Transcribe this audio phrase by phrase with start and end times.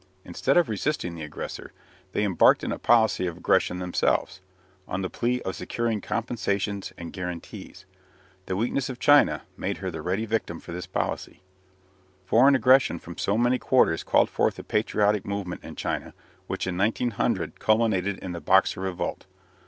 [0.25, 1.73] Instead of resisting the aggressor,
[2.11, 4.41] they embarked in a policy of aggression themselves,
[4.87, 7.85] on the plea of securing compensations and guarantees.
[8.47, 11.43] The weakness of China made her the ready victim of this policy.
[12.25, 16.15] Foreign aggression from so many quarters called forth a patriotic movement in China,
[16.47, 19.27] which in 1900 culminated in the "Boxer" revolt.